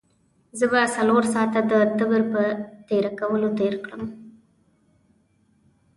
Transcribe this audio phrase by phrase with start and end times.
[0.57, 2.43] زه به څلور ساعته د تبر په
[2.87, 4.03] تېره کولو تېر کړم.